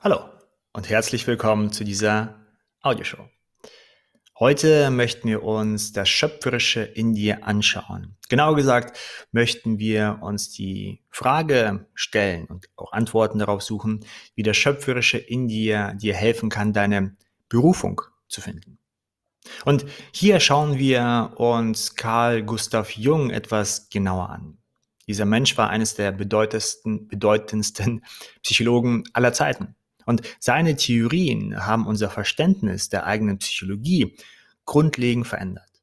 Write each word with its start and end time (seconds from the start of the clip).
Hallo 0.00 0.20
und 0.72 0.88
herzlich 0.88 1.26
willkommen 1.26 1.72
zu 1.72 1.82
dieser 1.82 2.36
Audioshow. 2.82 3.28
Heute 4.38 4.92
möchten 4.92 5.28
wir 5.28 5.42
uns 5.42 5.92
das 5.92 6.08
Schöpferische 6.08 6.82
in 6.82 7.14
dir 7.14 7.44
anschauen. 7.44 8.16
Genau 8.28 8.54
gesagt 8.54 8.96
möchten 9.32 9.80
wir 9.80 10.20
uns 10.20 10.50
die 10.50 11.02
Frage 11.10 11.88
stellen 11.94 12.44
und 12.46 12.68
auch 12.76 12.92
Antworten 12.92 13.40
darauf 13.40 13.60
suchen, 13.60 14.04
wie 14.36 14.44
das 14.44 14.56
Schöpferische 14.56 15.18
in 15.18 15.48
dir 15.48 15.94
dir 15.96 16.14
helfen 16.14 16.48
kann, 16.48 16.72
deine 16.72 17.16
Berufung 17.48 18.00
zu 18.28 18.40
finden. 18.40 18.78
Und 19.64 19.84
hier 20.12 20.38
schauen 20.38 20.78
wir 20.78 21.32
uns 21.38 21.96
Carl 21.96 22.44
Gustav 22.44 22.92
Jung 22.92 23.30
etwas 23.30 23.90
genauer 23.90 24.30
an. 24.30 24.58
Dieser 25.08 25.24
Mensch 25.24 25.58
war 25.58 25.70
eines 25.70 25.96
der 25.96 26.12
bedeutendsten, 26.12 27.08
bedeutendsten 27.08 28.04
Psychologen 28.42 29.02
aller 29.12 29.32
Zeiten. 29.32 29.74
Und 30.08 30.22
seine 30.40 30.74
Theorien 30.74 31.66
haben 31.66 31.86
unser 31.86 32.08
Verständnis 32.08 32.88
der 32.88 33.04
eigenen 33.04 33.36
Psychologie 33.40 34.16
grundlegend 34.64 35.26
verändert. 35.26 35.82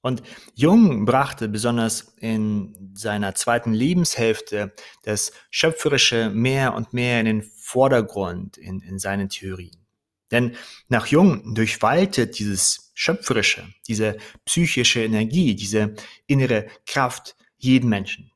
Und 0.00 0.22
Jung 0.54 1.04
brachte 1.04 1.48
besonders 1.48 2.14
in 2.20 2.92
seiner 2.94 3.34
zweiten 3.34 3.72
Lebenshälfte 3.72 4.72
das 5.02 5.32
Schöpferische 5.50 6.30
mehr 6.30 6.72
und 6.72 6.92
mehr 6.92 7.18
in 7.18 7.26
den 7.26 7.42
Vordergrund 7.42 8.58
in, 8.58 8.78
in 8.78 9.00
seinen 9.00 9.28
Theorien. 9.28 9.84
Denn 10.30 10.54
nach 10.86 11.08
Jung 11.08 11.56
durchwaltet 11.56 12.38
dieses 12.38 12.92
Schöpferische, 12.94 13.66
diese 13.88 14.18
psychische 14.44 15.02
Energie, 15.02 15.56
diese 15.56 15.96
innere 16.28 16.68
Kraft 16.86 17.34
jeden 17.56 17.88
Menschen. 17.88 18.30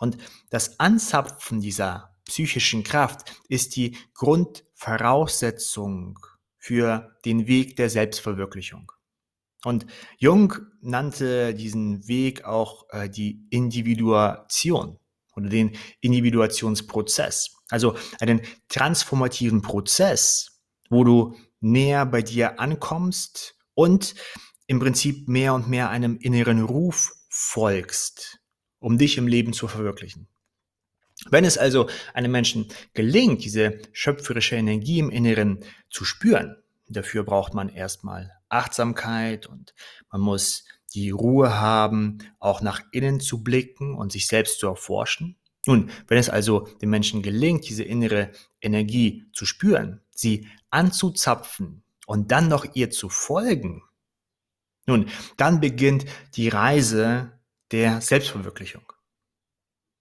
Und 0.00 0.16
das 0.48 0.80
Anzapfen 0.80 1.60
dieser 1.60 2.13
psychischen 2.24 2.84
Kraft 2.84 3.42
ist 3.48 3.76
die 3.76 3.96
Grundvoraussetzung 4.14 6.18
für 6.58 7.16
den 7.24 7.46
Weg 7.46 7.76
der 7.76 7.90
Selbstverwirklichung. 7.90 8.90
Und 9.64 9.86
Jung 10.18 10.54
nannte 10.80 11.54
diesen 11.54 12.06
Weg 12.06 12.44
auch 12.44 12.86
äh, 12.90 13.08
die 13.08 13.46
Individuation 13.50 14.98
oder 15.36 15.48
den 15.48 15.76
Individuationsprozess. 16.00 17.56
Also 17.70 17.96
einen 18.20 18.42
transformativen 18.68 19.62
Prozess, 19.62 20.60
wo 20.90 21.04
du 21.04 21.34
näher 21.60 22.06
bei 22.06 22.22
dir 22.22 22.60
ankommst 22.60 23.56
und 23.74 24.14
im 24.66 24.78
Prinzip 24.78 25.28
mehr 25.28 25.54
und 25.54 25.68
mehr 25.68 25.90
einem 25.90 26.16
inneren 26.16 26.62
Ruf 26.62 27.12
folgst, 27.28 28.40
um 28.78 28.98
dich 28.98 29.18
im 29.18 29.26
Leben 29.26 29.52
zu 29.52 29.66
verwirklichen. 29.66 30.28
Wenn 31.30 31.44
es 31.44 31.58
also 31.58 31.88
einem 32.12 32.32
Menschen 32.32 32.68
gelingt, 32.92 33.44
diese 33.44 33.78
schöpferische 33.92 34.56
Energie 34.56 34.98
im 34.98 35.10
Inneren 35.10 35.60
zu 35.90 36.04
spüren, 36.04 36.56
dafür 36.88 37.24
braucht 37.24 37.54
man 37.54 37.68
erstmal 37.68 38.32
Achtsamkeit 38.48 39.46
und 39.46 39.74
man 40.10 40.20
muss 40.20 40.64
die 40.94 41.10
Ruhe 41.10 41.58
haben, 41.58 42.18
auch 42.38 42.60
nach 42.60 42.82
innen 42.92 43.20
zu 43.20 43.42
blicken 43.42 43.94
und 43.94 44.12
sich 44.12 44.28
selbst 44.28 44.60
zu 44.60 44.68
erforschen. 44.68 45.36
Nun, 45.66 45.90
wenn 46.06 46.18
es 46.18 46.28
also 46.28 46.68
dem 46.82 46.90
Menschen 46.90 47.22
gelingt, 47.22 47.68
diese 47.68 47.84
innere 47.84 48.30
Energie 48.60 49.24
zu 49.32 49.46
spüren, 49.46 50.02
sie 50.10 50.46
anzuzapfen 50.70 51.82
und 52.06 52.30
dann 52.30 52.48
noch 52.48 52.66
ihr 52.74 52.90
zu 52.90 53.08
folgen, 53.08 53.82
nun, 54.86 55.08
dann 55.38 55.60
beginnt 55.60 56.04
die 56.34 56.48
Reise 56.48 57.32
der 57.70 58.02
Selbstverwirklichung. 58.02 58.93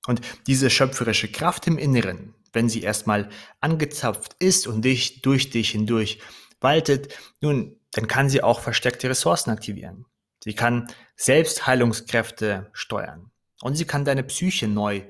Und 0.08 0.22
diese 0.48 0.70
schöpferische 0.70 1.32
Kraft 1.32 1.68
im 1.68 1.78
Inneren, 1.78 2.36
wenn 2.52 2.70
sie 2.70 2.82
erstmal 2.82 3.30
angezapft 3.62 4.36
ist 4.40 4.68
und 4.68 4.84
dich 4.84 5.22
durch 5.22 5.50
dich 5.50 5.72
hindurch 5.72 6.20
waltet, 6.60 7.14
nun, 7.42 7.80
dann 7.92 8.08
kann 8.08 8.30
sie 8.30 8.44
auch 8.44 8.60
versteckte 8.60 9.10
Ressourcen 9.10 9.52
aktivieren. 9.52 10.06
Sie 10.44 10.54
kann 10.54 10.88
Selbstheilungskräfte 11.16 12.70
steuern 12.74 13.32
und 13.62 13.76
sie 13.76 13.86
kann 13.86 14.04
deine 14.04 14.24
Psyche 14.24 14.68
neu 14.68 15.04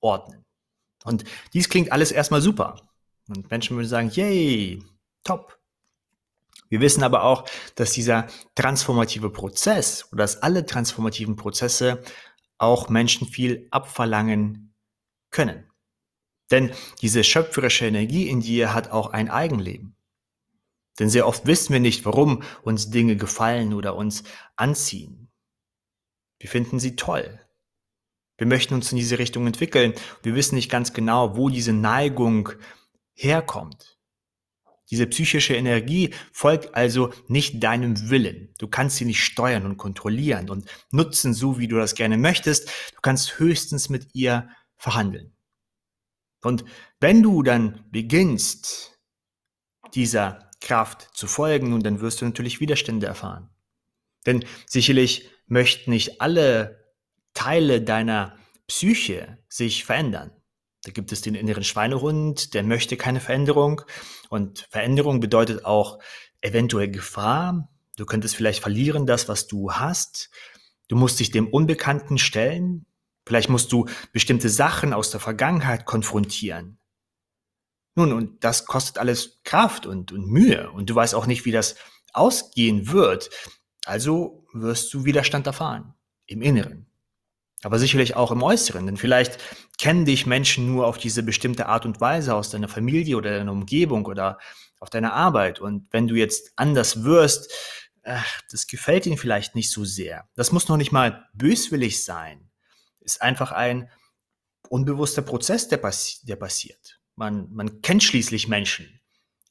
ordnen. 0.00 0.44
Und 1.04 1.24
dies 1.54 1.68
klingt 1.68 1.92
alles 1.92 2.12
erstmal 2.12 2.42
super. 2.42 2.80
Und 3.28 3.50
Menschen 3.50 3.76
würden 3.76 3.88
sagen, 3.88 4.10
yay, 4.10 4.82
top. 5.24 5.58
Wir 6.68 6.80
wissen 6.80 7.04
aber 7.04 7.22
auch, 7.22 7.48
dass 7.76 7.92
dieser 7.92 8.26
transformative 8.54 9.30
Prozess 9.30 10.12
oder 10.12 10.24
dass 10.24 10.42
alle 10.42 10.66
transformativen 10.66 11.36
Prozesse 11.36 12.02
auch 12.58 12.88
Menschen 12.88 13.26
viel 13.26 13.68
abverlangen 13.70 14.74
können. 15.30 15.70
Denn 16.50 16.72
diese 17.02 17.24
schöpferische 17.24 17.86
Energie 17.86 18.28
in 18.28 18.40
dir 18.40 18.72
hat 18.72 18.90
auch 18.90 19.10
ein 19.10 19.30
Eigenleben. 19.30 19.96
Denn 20.98 21.10
sehr 21.10 21.26
oft 21.26 21.46
wissen 21.46 21.72
wir 21.72 21.80
nicht, 21.80 22.04
warum 22.04 22.42
uns 22.62 22.90
Dinge 22.90 23.16
gefallen 23.16 23.74
oder 23.74 23.96
uns 23.96 24.24
anziehen. 24.56 25.30
Wir 26.38 26.48
finden 26.48 26.78
sie 26.78 26.96
toll. 26.96 27.40
Wir 28.38 28.46
möchten 28.46 28.74
uns 28.74 28.92
in 28.92 28.98
diese 28.98 29.18
Richtung 29.18 29.46
entwickeln. 29.46 29.94
Wir 30.22 30.34
wissen 30.34 30.54
nicht 30.54 30.70
ganz 30.70 30.92
genau, 30.92 31.36
wo 31.36 31.48
diese 31.48 31.72
Neigung 31.72 32.50
herkommt. 33.14 33.95
Diese 34.90 35.06
psychische 35.06 35.54
Energie 35.54 36.14
folgt 36.32 36.74
also 36.74 37.12
nicht 37.28 37.62
deinem 37.62 38.10
Willen. 38.10 38.54
Du 38.58 38.68
kannst 38.68 38.96
sie 38.96 39.04
nicht 39.04 39.22
steuern 39.22 39.66
und 39.66 39.76
kontrollieren 39.76 40.48
und 40.48 40.66
nutzen, 40.92 41.34
so 41.34 41.58
wie 41.58 41.68
du 41.68 41.76
das 41.76 41.94
gerne 41.94 42.16
möchtest. 42.16 42.68
Du 42.94 43.00
kannst 43.02 43.38
höchstens 43.38 43.88
mit 43.88 44.14
ihr 44.14 44.48
verhandeln. 44.76 45.36
Und 46.42 46.64
wenn 47.00 47.22
du 47.22 47.42
dann 47.42 47.84
beginnst, 47.90 49.00
dieser 49.94 50.50
Kraft 50.60 51.08
zu 51.14 51.26
folgen, 51.26 51.72
und 51.72 51.84
dann 51.84 52.00
wirst 52.00 52.20
du 52.20 52.24
natürlich 52.24 52.60
Widerstände 52.60 53.06
erfahren. 53.06 53.50
Denn 54.26 54.44
sicherlich 54.66 55.30
möchten 55.46 55.90
nicht 55.90 56.20
alle 56.20 56.94
Teile 57.34 57.82
deiner 57.82 58.36
Psyche 58.66 59.38
sich 59.48 59.84
verändern. 59.84 60.30
Da 60.86 60.92
gibt 60.92 61.10
es 61.10 61.20
den 61.20 61.34
inneren 61.34 61.64
Schweinehund, 61.64 62.54
der 62.54 62.62
möchte 62.62 62.96
keine 62.96 63.18
Veränderung. 63.18 63.82
Und 64.28 64.68
Veränderung 64.70 65.18
bedeutet 65.18 65.64
auch 65.64 65.98
eventuell 66.40 66.88
Gefahr. 66.88 67.68
Du 67.96 68.06
könntest 68.06 68.36
vielleicht 68.36 68.62
verlieren 68.62 69.04
das, 69.04 69.28
was 69.28 69.48
du 69.48 69.72
hast. 69.72 70.30
Du 70.86 70.94
musst 70.94 71.18
dich 71.18 71.32
dem 71.32 71.48
Unbekannten 71.48 72.18
stellen. 72.18 72.86
Vielleicht 73.26 73.48
musst 73.48 73.72
du 73.72 73.88
bestimmte 74.12 74.48
Sachen 74.48 74.92
aus 74.92 75.10
der 75.10 75.18
Vergangenheit 75.18 75.86
konfrontieren. 75.86 76.78
Nun, 77.96 78.12
und 78.12 78.44
das 78.44 78.64
kostet 78.64 78.98
alles 78.98 79.40
Kraft 79.42 79.86
und, 79.86 80.12
und 80.12 80.28
Mühe. 80.28 80.70
Und 80.70 80.88
du 80.88 80.94
weißt 80.94 81.16
auch 81.16 81.26
nicht, 81.26 81.46
wie 81.46 81.50
das 81.52 81.74
ausgehen 82.12 82.92
wird. 82.92 83.28
Also 83.84 84.46
wirst 84.52 84.94
du 84.94 85.04
Widerstand 85.04 85.48
erfahren. 85.48 85.94
Im 86.26 86.42
Inneren 86.42 86.86
aber 87.62 87.78
sicherlich 87.78 88.16
auch 88.16 88.30
im 88.30 88.42
Äußeren. 88.42 88.86
Denn 88.86 88.96
vielleicht 88.96 89.38
kennen 89.78 90.04
dich 90.04 90.26
Menschen 90.26 90.66
nur 90.66 90.86
auf 90.86 90.98
diese 90.98 91.22
bestimmte 91.22 91.66
Art 91.66 91.86
und 91.86 92.00
Weise 92.00 92.34
aus 92.34 92.50
deiner 92.50 92.68
Familie 92.68 93.16
oder 93.16 93.38
deiner 93.38 93.52
Umgebung 93.52 94.06
oder 94.06 94.38
auf 94.78 94.90
deiner 94.90 95.14
Arbeit. 95.14 95.60
Und 95.60 95.88
wenn 95.90 96.06
du 96.06 96.14
jetzt 96.14 96.52
anders 96.56 97.04
wirst, 97.04 97.52
ach, 98.04 98.42
das 98.50 98.66
gefällt 98.66 99.06
ihnen 99.06 99.18
vielleicht 99.18 99.54
nicht 99.54 99.70
so 99.70 99.84
sehr. 99.84 100.28
Das 100.34 100.52
muss 100.52 100.68
noch 100.68 100.76
nicht 100.76 100.92
mal 100.92 101.26
böswillig 101.34 102.04
sein. 102.04 102.50
Ist 103.00 103.22
einfach 103.22 103.52
ein 103.52 103.90
unbewusster 104.68 105.22
Prozess, 105.22 105.68
der, 105.68 105.78
passi 105.78 106.24
der 106.26 106.36
passiert. 106.36 107.00
Man, 107.14 107.48
man 107.52 107.80
kennt 107.82 108.02
schließlich 108.02 108.48
Menschen. 108.48 109.00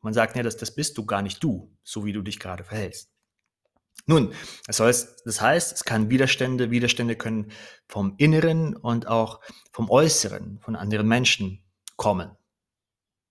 Man 0.01 0.13
sagt, 0.13 0.35
ja, 0.35 0.43
das, 0.43 0.57
das 0.57 0.75
bist 0.75 0.97
du 0.97 1.05
gar 1.05 1.21
nicht 1.21 1.43
du, 1.43 1.75
so 1.83 2.05
wie 2.05 2.13
du 2.13 2.21
dich 2.21 2.39
gerade 2.39 2.63
verhältst. 2.63 3.14
Nun, 4.05 4.33
das 4.67 4.79
heißt, 4.79 5.23
das 5.25 5.41
heißt, 5.41 5.73
es 5.73 5.83
kann 5.83 6.09
Widerstände, 6.09 6.69
Widerstände 6.69 7.15
können 7.15 7.51
vom 7.87 8.13
Inneren 8.17 8.75
und 8.75 9.07
auch 9.07 9.41
vom 9.71 9.89
Äußeren, 9.89 10.59
von 10.61 10.75
anderen 10.75 11.07
Menschen 11.07 11.63
kommen. 11.95 12.31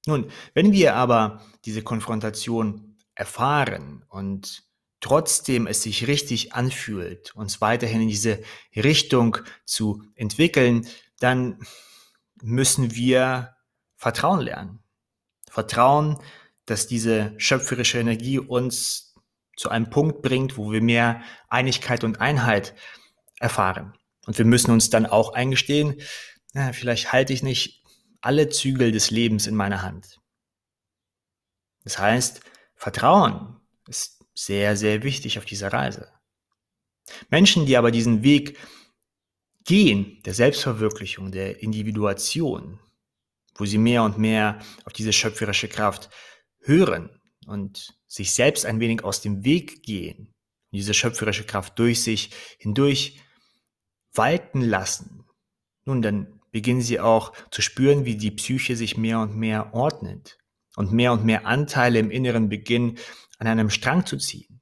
Nun, 0.07 0.31
wenn 0.53 0.73
wir 0.73 0.97
aber 0.97 1.43
diese 1.65 1.83
Konfrontation 1.83 2.99
erfahren 3.15 4.05
und 4.09 4.65
trotzdem 5.00 5.67
es 5.67 5.83
sich 5.83 6.06
richtig 6.06 6.53
anfühlt, 6.55 7.35
uns 7.37 7.61
weiterhin 7.61 8.03
in 8.03 8.09
diese 8.09 8.43
Richtung 8.75 9.38
zu 9.65 10.03
entwickeln, 10.15 10.88
dann 11.21 11.59
müssen 12.43 12.94
wir 12.94 13.55
Vertrauen 13.97 14.41
lernen. 14.41 14.83
Vertrauen, 15.49 16.19
dass 16.67 16.87
diese 16.87 17.35
schöpferische 17.38 17.99
Energie 17.99 18.38
uns 18.38 19.13
zu 19.56 19.69
einem 19.69 19.91
Punkt 19.91 20.23
bringt, 20.23 20.56
wo 20.56 20.73
wir 20.73 20.83
mehr 20.83 21.23
Einigkeit 21.49 22.05
und 22.05 22.21
Einheit 22.21 22.75
erfahren. 23.39 23.95
Und 24.27 24.39
wir 24.39 24.45
müssen 24.45 24.71
uns 24.71 24.91
dann 24.91 25.06
auch 25.06 25.33
eingestehen, 25.35 26.01
na, 26.53 26.73
vielleicht 26.73 27.12
halte 27.12 27.33
ich 27.33 27.43
nicht 27.43 27.83
alle 28.21 28.49
Zügel 28.49 28.93
des 28.93 29.11
Lebens 29.11 29.47
in 29.47 29.55
meiner 29.55 29.83
Hand. 29.83 30.21
Das 31.83 31.99
heißt, 31.99 32.41
Vertrauen 32.75 33.61
ist 33.89 34.25
sehr, 34.35 34.77
sehr 34.77 35.03
wichtig 35.03 35.39
auf 35.39 35.45
dieser 35.45 35.73
Reise. 35.73 36.11
Menschen, 37.29 37.67
die 37.67 37.77
aber 37.77 37.91
diesen 37.91 38.23
Weg 38.23 38.59
gehen, 39.65 40.23
der 40.25 40.35
Selbstverwirklichung, 40.35 41.33
der 41.33 41.62
Individuation, 41.62 42.81
wo 43.57 43.65
sie 43.65 43.79
mehr 43.79 44.03
und 44.03 44.19
mehr 44.19 44.59
auf 44.85 44.93
diese 44.93 45.12
schöpferische 45.12 45.69
Kraft 45.69 46.11
hören 46.61 47.11
und 47.47 47.95
sich 48.14 48.32
selbst 48.32 48.66
ein 48.66 48.81
wenig 48.81 49.02
aus 49.02 49.20
dem 49.20 49.44
Weg 49.44 49.82
gehen, 49.82 50.32
diese 50.72 50.94
schöpferische 50.94 51.44
Kraft 51.44 51.78
durch 51.78 52.02
sich 52.02 52.31
hindurch 52.58 53.20
walten 54.12 54.61
lassen, 54.61 55.25
nun, 55.84 56.00
dann 56.00 56.40
beginnen 56.50 56.81
sie 56.81 57.00
auch 57.00 57.32
zu 57.50 57.61
spüren, 57.61 58.05
wie 58.05 58.16
die 58.16 58.31
Psyche 58.31 58.76
sich 58.76 58.96
mehr 58.96 59.20
und 59.20 59.37
mehr 59.37 59.75
ordnet 59.75 60.38
und 60.76 60.93
mehr 60.93 61.12
und 61.12 61.25
mehr 61.25 61.46
Anteile 61.46 61.99
im 61.99 62.11
Inneren 62.11 62.49
beginnen, 62.49 62.99
an 63.38 63.46
einem 63.46 63.70
Strang 63.70 64.06
zu 64.06 64.16
ziehen. 64.16 64.61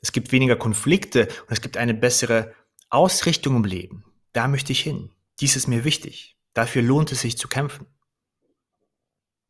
Es 0.00 0.12
gibt 0.12 0.32
weniger 0.32 0.56
Konflikte 0.56 1.26
und 1.26 1.52
es 1.52 1.60
gibt 1.60 1.76
eine 1.76 1.94
bessere 1.94 2.54
Ausrichtung 2.90 3.56
im 3.56 3.64
Leben. 3.64 4.04
Da 4.32 4.48
möchte 4.48 4.72
ich 4.72 4.80
hin. 4.80 5.10
Dies 5.40 5.56
ist 5.56 5.66
mir 5.66 5.84
wichtig. 5.84 6.36
Dafür 6.54 6.82
lohnt 6.82 7.12
es 7.12 7.20
sich 7.20 7.36
zu 7.36 7.48
kämpfen. 7.48 7.86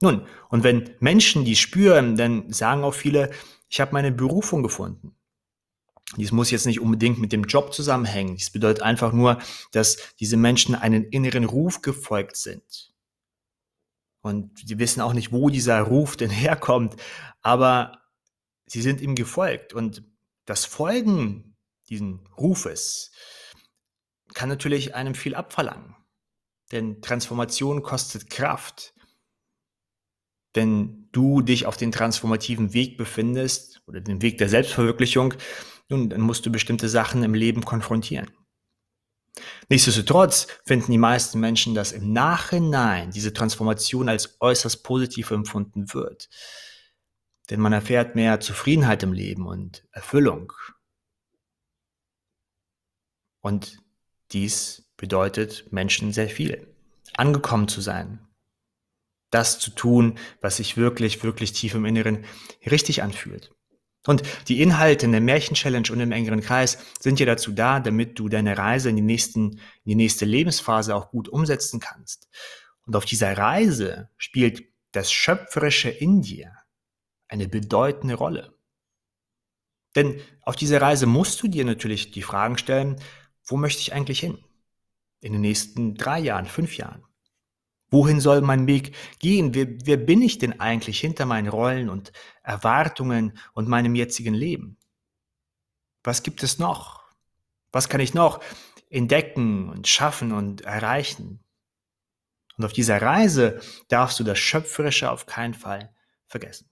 Nun, 0.00 0.26
und 0.48 0.62
wenn 0.62 0.94
Menschen 1.00 1.44
die 1.44 1.56
spüren, 1.56 2.16
dann 2.16 2.52
sagen 2.52 2.84
auch 2.84 2.94
viele, 2.94 3.30
ich 3.68 3.80
habe 3.80 3.92
meine 3.92 4.12
Berufung 4.12 4.62
gefunden. 4.62 5.16
Dies 6.16 6.32
muss 6.32 6.50
jetzt 6.50 6.66
nicht 6.66 6.80
unbedingt 6.80 7.18
mit 7.18 7.32
dem 7.32 7.44
Job 7.44 7.74
zusammenhängen. 7.74 8.36
Dies 8.36 8.50
bedeutet 8.50 8.82
einfach 8.82 9.12
nur, 9.12 9.38
dass 9.72 9.98
diese 10.20 10.36
Menschen 10.36 10.74
einen 10.74 11.04
inneren 11.04 11.44
Ruf 11.44 11.82
gefolgt 11.82 12.36
sind. 12.36 12.94
Und 14.22 14.58
sie 14.66 14.78
wissen 14.78 15.00
auch 15.00 15.12
nicht, 15.12 15.32
wo 15.32 15.50
dieser 15.50 15.80
Ruf 15.82 16.16
denn 16.16 16.30
herkommt, 16.44 16.96
aber 17.42 18.00
sie 18.66 18.82
sind 18.82 19.00
ihm 19.00 19.14
gefolgt. 19.14 19.74
Und 19.74 20.02
das 20.46 20.64
Folgen 20.64 21.56
diesen 21.88 22.26
Rufes 22.36 23.10
kann 24.34 24.48
natürlich 24.48 24.94
einem 24.94 25.14
viel 25.14 25.34
abverlangen. 25.34 25.96
Denn 26.72 27.00
Transformation 27.00 27.82
kostet 27.82 28.28
Kraft. 28.30 28.94
Wenn 30.58 31.08
du 31.12 31.40
dich 31.40 31.66
auf 31.66 31.76
den 31.76 31.92
transformativen 31.92 32.74
Weg 32.74 32.96
befindest 32.96 33.80
oder 33.86 34.00
den 34.00 34.22
Weg 34.22 34.38
der 34.38 34.48
Selbstverwirklichung, 34.48 35.34
nun, 35.88 36.10
dann 36.10 36.20
musst 36.20 36.44
du 36.44 36.50
bestimmte 36.50 36.88
Sachen 36.88 37.22
im 37.22 37.32
Leben 37.32 37.64
konfrontieren. 37.64 38.28
Nichtsdestotrotz 39.68 40.48
finden 40.66 40.90
die 40.90 40.98
meisten 40.98 41.38
Menschen, 41.38 41.76
dass 41.76 41.92
im 41.92 42.12
Nachhinein 42.12 43.12
diese 43.12 43.32
Transformation 43.32 44.08
als 44.08 44.36
äußerst 44.40 44.82
positiv 44.82 45.30
empfunden 45.30 45.94
wird. 45.94 46.28
Denn 47.50 47.60
man 47.60 47.72
erfährt 47.72 48.16
mehr 48.16 48.40
Zufriedenheit 48.40 49.04
im 49.04 49.12
Leben 49.12 49.46
und 49.46 49.86
Erfüllung. 49.92 50.52
Und 53.42 53.78
dies 54.32 54.90
bedeutet 54.96 55.72
Menschen 55.72 56.12
sehr 56.12 56.28
viel. 56.28 56.74
Angekommen 57.16 57.68
zu 57.68 57.80
sein. 57.80 58.27
Das 59.30 59.58
zu 59.58 59.70
tun, 59.70 60.18
was 60.40 60.56
sich 60.56 60.76
wirklich, 60.76 61.22
wirklich 61.22 61.52
tief 61.52 61.74
im 61.74 61.84
Inneren 61.84 62.24
richtig 62.64 63.02
anfühlt. 63.02 63.52
Und 64.06 64.22
die 64.48 64.62
Inhalte 64.62 65.06
in 65.06 65.12
der 65.12 65.20
Märchen-Challenge 65.20 65.90
und 65.92 66.00
im 66.00 66.12
engeren 66.12 66.40
Kreis 66.40 66.78
sind 66.98 67.20
ja 67.20 67.26
dazu 67.26 67.52
da, 67.52 67.80
damit 67.80 68.18
du 68.18 68.28
deine 68.28 68.56
Reise 68.56 68.88
in 68.88 68.96
die, 68.96 69.02
nächsten, 69.02 69.52
in 69.52 69.60
die 69.84 69.94
nächste 69.96 70.24
Lebensphase 70.24 70.94
auch 70.94 71.10
gut 71.10 71.28
umsetzen 71.28 71.78
kannst. 71.78 72.28
Und 72.86 72.96
auf 72.96 73.04
dieser 73.04 73.36
Reise 73.36 74.08
spielt 74.16 74.64
das 74.92 75.12
Schöpferische 75.12 75.90
in 75.90 76.22
dir 76.22 76.52
eine 77.28 77.48
bedeutende 77.48 78.14
Rolle. 78.14 78.56
Denn 79.94 80.20
auf 80.42 80.56
dieser 80.56 80.80
Reise 80.80 81.06
musst 81.06 81.42
du 81.42 81.48
dir 81.48 81.64
natürlich 81.64 82.10
die 82.10 82.22
Fragen 82.22 82.56
stellen, 82.56 82.96
wo 83.44 83.56
möchte 83.56 83.82
ich 83.82 83.92
eigentlich 83.92 84.20
hin? 84.20 84.38
In 85.20 85.32
den 85.32 85.42
nächsten 85.42 85.96
drei 85.96 86.20
Jahren, 86.20 86.46
fünf 86.46 86.76
Jahren? 86.76 87.04
Wohin 87.90 88.20
soll 88.20 88.42
mein 88.42 88.66
Weg 88.66 88.94
gehen? 89.18 89.54
Wer, 89.54 89.66
wer 89.84 89.96
bin 89.96 90.20
ich 90.22 90.38
denn 90.38 90.60
eigentlich 90.60 91.00
hinter 91.00 91.24
meinen 91.24 91.48
Rollen 91.48 91.88
und 91.88 92.12
Erwartungen 92.42 93.38
und 93.54 93.68
meinem 93.68 93.94
jetzigen 93.94 94.34
Leben? 94.34 94.76
Was 96.04 96.22
gibt 96.22 96.42
es 96.42 96.58
noch? 96.58 97.02
Was 97.72 97.88
kann 97.88 98.00
ich 98.00 98.14
noch 98.14 98.42
entdecken 98.90 99.68
und 99.70 99.88
schaffen 99.88 100.32
und 100.32 100.62
erreichen? 100.62 101.40
Und 102.56 102.64
auf 102.64 102.72
dieser 102.72 103.00
Reise 103.00 103.60
darfst 103.88 104.18
du 104.18 104.24
das 104.24 104.38
Schöpferische 104.38 105.10
auf 105.10 105.26
keinen 105.26 105.54
Fall 105.54 105.94
vergessen. 106.26 106.68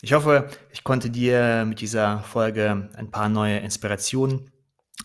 Ich 0.00 0.12
hoffe, 0.12 0.48
ich 0.70 0.84
konnte 0.84 1.10
dir 1.10 1.64
mit 1.66 1.80
dieser 1.80 2.20
Folge 2.20 2.90
ein 2.94 3.10
paar 3.10 3.28
neue 3.28 3.58
Inspirationen 3.58 4.50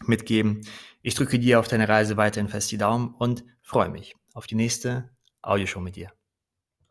mitgeben. 0.06 0.62
Ich 1.01 1.16
drücke 1.16 1.40
dir 1.40 1.60
auf 1.60 1.68
deine 1.68 1.88
Reise 1.88 2.18
weiterhin 2.18 2.50
fest 2.50 2.72
die 2.72 2.78
Daumen 2.78 3.13
und 3.13 3.46
freue 3.62 3.90
mich 3.90 4.16
auf 4.34 4.48
die 4.48 4.56
nächste 4.56 5.10
Audioshow 5.42 5.80
mit 5.80 5.96
dir. 5.96 6.12